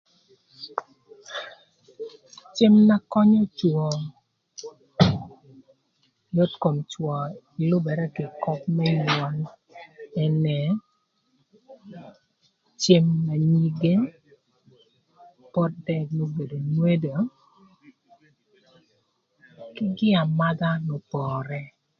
Cem 2.55 2.73
na 2.87 2.97
könyö 3.11 3.43
cwö 3.57 3.85
yot 6.35 6.53
kom 6.61 6.77
cwö 6.91 7.15
na 7.27 7.63
lübërë 7.69 8.05
kï 8.15 8.25
köp 8.43 8.61
më 8.75 8.85
nywöl 8.97 9.37
ënë 10.23 10.59
cem 12.83 13.05
na 13.27 13.33
nyige, 13.51 13.95
pot 15.53 15.71
dëk 15.87 16.07
n'obedo 16.15 16.57
ngwedo 16.73 17.15
kï 19.75 19.85
gin 19.97 20.15
amadha 20.23 20.69
n'opore. 20.85 21.61